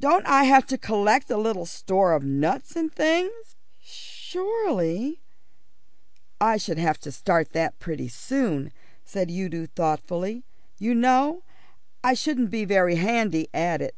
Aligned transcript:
Don't 0.00 0.24
I 0.24 0.44
have 0.44 0.64
to 0.68 0.78
collect 0.78 1.28
a 1.28 1.36
little 1.36 1.66
store 1.66 2.14
of 2.14 2.24
nuts 2.24 2.74
and 2.74 2.90
things?" 2.90 3.54
"Surely" 3.78 5.20
"I 6.40 6.56
should 6.56 6.78
have 6.78 6.98
to 7.00 7.12
start 7.12 7.52
that 7.52 7.78
pretty 7.78 8.08
soon," 8.08 8.72
said 9.04 9.30
Udo 9.30 9.66
thoughtfully. 9.66 10.42
"You 10.78 10.94
know, 10.94 11.42
I 12.02 12.14
shouldn't 12.14 12.50
be 12.50 12.64
very 12.64 12.94
handy 12.94 13.48
at 13.52 13.82
it. 13.82 13.94